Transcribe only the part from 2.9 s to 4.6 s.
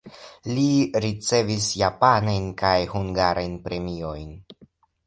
hungarajn premiojn.